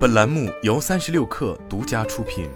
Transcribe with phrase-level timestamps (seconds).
[0.00, 2.48] 本栏目由三十六氪独家出品。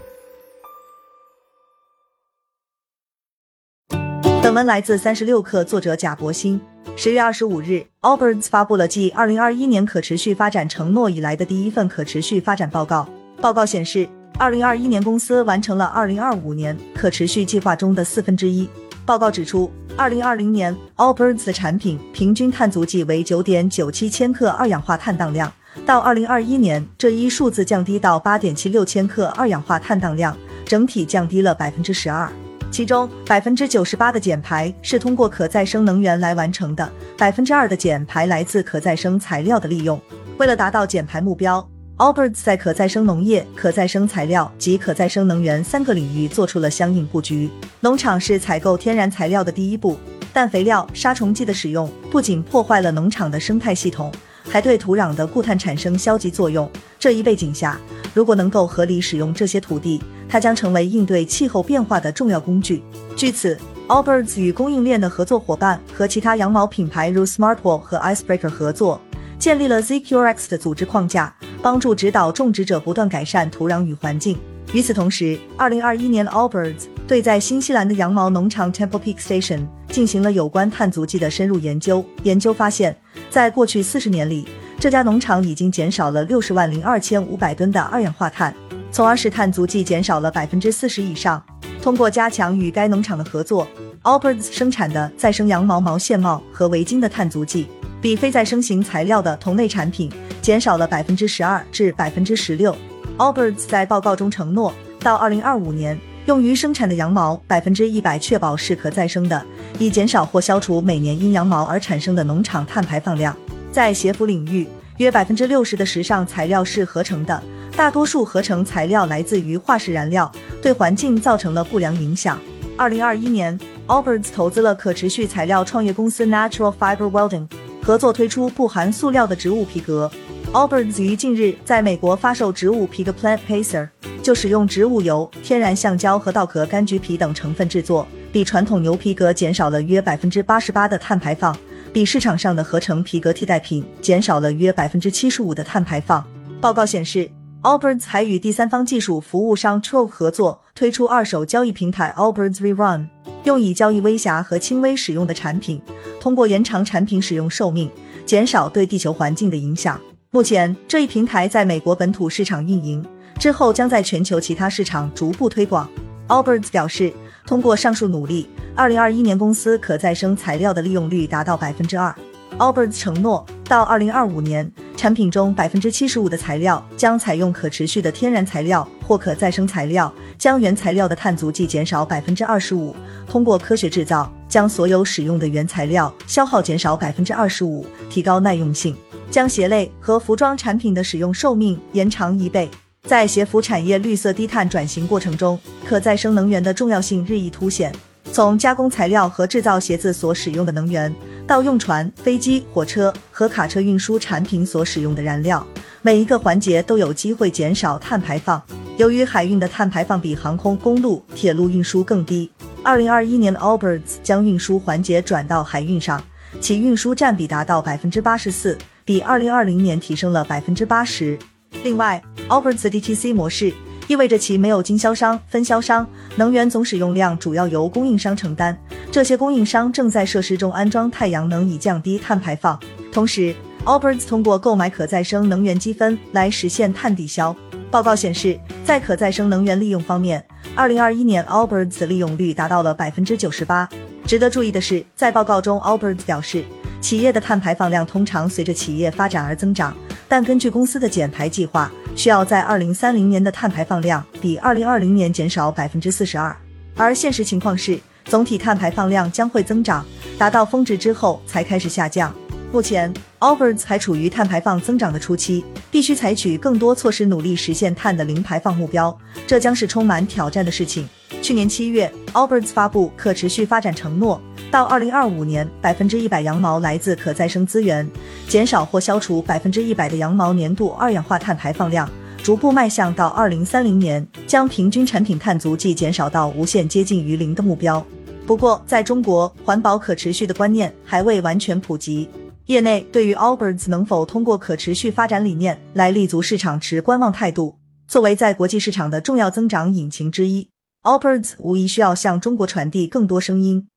[4.41, 6.59] 本文来自三十六氪，作者贾博鑫。
[6.97, 13.07] 十月二十五日，Allbirds 发布了继二零二一年可持续发展承诺以来的第一份可持续发展报告。
[13.39, 14.09] 报告显示，
[14.39, 18.67] 二零二一年公司完成了二零二五年可持续计划中的四分之一。
[19.05, 32.31] 报告指出，二零二零年 Allbirds 的产品平均碳足迹为九点九七千克二氧化碳当量，到二零二一年，这一数字降低到八点七六千克二氧化碳当量，整体降低了百分之十二。
[32.71, 39.99] 其中百分之九十八的减排是通过可再生能源来完成的，百分之二的减排来自可再生材料的利用。
[40.37, 41.65] 为了达到减排目标
[41.97, 47.49] ，Allbirds 在可再生农业、可再生材料及可再生能源三个领域做出了相应布局。
[47.79, 49.97] 农场是采购天然材料的第一步，
[50.33, 54.11] 但肥料、杀虫剂的使用不仅破坏了农场的生态系统，
[54.49, 56.69] 还对土壤的固碳产生消极作用。
[56.99, 57.79] 这一背景下，
[58.13, 62.83] 如果能够合理使用这些土地，它将成为应对气候变化的重要工具。
[63.15, 68.99] 据此，Allbirds 与供应链的合作伙伴和其他羊毛品牌如 Smartwool 和 Icebreaker 合作，
[69.37, 74.37] 建立了 ZQX 的组织框架，帮助指导种植者不断改善土壤与环境。
[74.73, 82.03] 与此同时，二零二一年，Allbirds 对在新西兰的羊毛农场 Temple Peak Station 进行了有关碳足迹的深入研究。
[82.23, 82.93] 研究发现，
[83.29, 84.45] 在过去四十年里，
[84.77, 88.53] 这家农场已经减少了六十万零二千五百吨的二氧化碳。
[88.91, 91.41] 从而使碳足迹减少了百分之四十以上。
[91.81, 93.65] 通过加强与该农场的合作
[94.03, 97.65] ，Allbirds 生产的再生羊毛毛线帽和围巾的碳足迹，
[98.01, 102.75] 比非再生型材料的同类产品减少了百分之十二至百分之十六。
[103.17, 109.45] Allbirds 在报告中承诺，到二零二五年，用于生产的羊毛百分之一百确保是可再生的，
[109.77, 113.35] 以减少或消除每年因羊毛而产生的农场碳排放量。
[113.71, 117.41] 在鞋服领域，约百分之六十的时尚材料是合成的。
[117.75, 120.31] 大多数合成材料来自于化石燃料，
[120.63, 122.39] 对环境造成了不良影响。
[122.75, 127.47] 二零二一年，Allbirds 投资了可持续材料创业公司 Natural Fiber Welding，
[127.83, 130.09] 合作推出不含塑料的植物皮革。
[130.53, 133.89] Allbirds 于近日在美国发售植物皮革 Plant Pacer，
[134.25, 141.55] 就使用植物油、天然橡胶和稻壳柑橘皮等成分制作，比传统牛皮革减少了约百分之八十八的碳排放，
[141.93, 146.25] 比市场上的合成皮革替代品减少了约百分之七十五的碳排放。
[146.59, 147.29] 报告显示。
[147.61, 153.07] Allbirds 还与第三方技术服务商 Trove 合作，推出二手交易平台 Allbirds Rerun，
[153.43, 155.81] 用以交易微瑕和轻微使用的产品，
[156.19, 157.89] 通过延长产品使用寿命，
[158.23, 159.99] 减少对地球环境的影响。
[160.29, 163.03] 目前，这一平台在美国本土市场运营，
[163.39, 165.87] 之后将在全球其他市场逐步推广。
[166.27, 167.13] Allbirds 表示，
[167.45, 172.13] 通过上述努力，二零二一年公司可再生材料的利用率达到百分之二。
[172.57, 174.71] Allbirds 承诺，到二零二五年。
[174.95, 182.95] 产品中百分之七十五的材料将采用可持续的天然材料或可再生材料，将原材料的碳足迹减少百分之二十五。
[183.27, 188.95] 通过科学制造，将所有使用的原材料消耗减少百分之二十五，提高耐用性，
[189.29, 192.71] 将鞋类和服装产品的使用寿命延长一倍。
[193.05, 197.93] 在鞋服产业绿色低碳转型过程中，可再生能源的重要性日益凸显。
[198.31, 201.13] 从加工材料和制造鞋子所使用的能源。
[201.47, 205.63] 到用船、飞机、火车和卡车运输产品所使用的燃料，
[206.01, 208.59] 每一个环节都有机会减少碳排放。
[208.97, 212.49] 由于海运的碳排放比航空、公路、铁路运输更低，
[212.81, 216.19] 二零二一年 Allbirds 将运输环节转到海运上，
[216.59, 221.37] 其运输占比达到百分之八十四，比二零二零年提升了百分之八十。
[221.83, 223.73] 另外，Alberts 的 DTC 模式。
[224.07, 228.77] 意味着其没有经销商、分销商，能源总使用量主要由供应商承担。
[229.11, 232.79] 这些供应商正在设施中安装太阳能，以降低碳排放。
[233.11, 237.55] 同时，Alberts 通过购买可再生能源积分来实现碳抵消。
[237.89, 243.89] 报告显示，在可再生能源利用方面，二零二一年 Alberts 利用率达到了百分之九十八。
[244.27, 246.63] 值得注意的是，在报告中，Alberts 表示，
[247.01, 249.95] 企业的碳排放量通常随着企业发展而增长，
[250.27, 251.91] 但根据公司的减排计划。
[252.15, 256.55] 需要在二零三零年的碳排放量比二零二零年减少百分之四十二，
[256.95, 260.05] 而现实情况是，总体碳排放量将会增长，
[260.37, 262.33] 达到峰值之后才开始下降。
[262.71, 271.07] 目前，Allbirds 还处于碳排放增长的初期，必须采取更多措施，努力实现碳的零排放目标，这将是充满挑战的事情。
[271.41, 274.41] 去年七月，Allbirds 发布可持续发展承诺。
[274.71, 278.05] 到二零二五年，百分之一百羊毛来自可再生资源，
[278.47, 282.09] 减少或消除百分之一百的羊毛年度二氧化碳排放量，
[282.43, 288.05] 逐步迈向到二零三零年将平均产品碳足迹减少到无限接近于零的目标。
[288.45, 292.29] 不过，在中国，环保可持续的观念还未完全普及。
[292.65, 297.77] 业内对于 Allbirds 能否通过可持续发展理念来立足市场持观望态度。
[298.07, 300.69] 作为在国际市场的重要增长引擎之一
[301.03, 303.87] ，Allbirds 无疑需要向中国传递更多声音。